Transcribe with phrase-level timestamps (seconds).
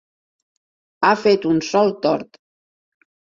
[1.09, 2.41] Ha fet un solc tort.